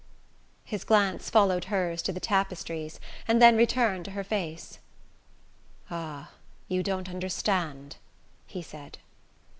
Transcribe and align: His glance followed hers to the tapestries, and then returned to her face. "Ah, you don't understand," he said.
His 0.65 0.83
glance 0.83 1.29
followed 1.29 1.65
hers 1.65 2.01
to 2.01 2.11
the 2.11 2.19
tapestries, 2.19 2.99
and 3.27 3.39
then 3.39 3.55
returned 3.55 4.03
to 4.05 4.11
her 4.17 4.23
face. 4.23 4.79
"Ah, 5.91 6.31
you 6.67 6.81
don't 6.81 7.07
understand," 7.07 7.97
he 8.47 8.63
said. 8.63 8.97